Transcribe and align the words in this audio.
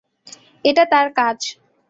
এটা 0.65 0.83
তার 0.91 1.07
কাজ। 1.13 1.39